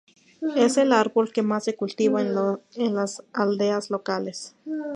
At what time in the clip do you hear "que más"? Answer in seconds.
1.31-1.65